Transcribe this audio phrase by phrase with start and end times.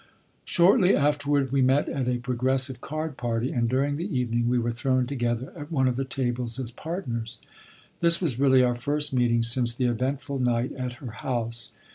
[0.45, 4.71] Shortly afterward we met at a progressive card party, and during the evening we were
[4.71, 7.37] thrown together at one of the tables as partners.
[7.99, 11.69] This was really our first meeting since the eventful night at her house.